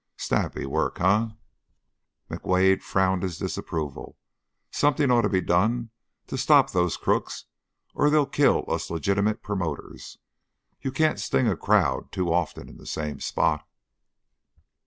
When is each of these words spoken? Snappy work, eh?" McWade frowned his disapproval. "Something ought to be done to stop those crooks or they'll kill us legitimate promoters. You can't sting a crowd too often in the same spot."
Snappy 0.17 0.65
work, 0.65 0.99
eh?" 0.99 1.27
McWade 2.27 2.81
frowned 2.81 3.21
his 3.21 3.37
disapproval. 3.37 4.17
"Something 4.71 5.11
ought 5.11 5.21
to 5.21 5.29
be 5.29 5.41
done 5.41 5.91
to 6.25 6.39
stop 6.39 6.71
those 6.71 6.97
crooks 6.97 7.45
or 7.93 8.09
they'll 8.09 8.25
kill 8.25 8.65
us 8.67 8.89
legitimate 8.89 9.43
promoters. 9.43 10.17
You 10.81 10.91
can't 10.91 11.19
sting 11.19 11.47
a 11.47 11.55
crowd 11.55 12.11
too 12.11 12.33
often 12.33 12.67
in 12.67 12.77
the 12.79 12.87
same 12.87 13.19
spot." 13.19 13.63